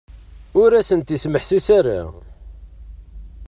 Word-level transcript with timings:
Ur 0.61 0.69
asent-ismeḥsis 0.73 1.67
ara. 1.77 2.01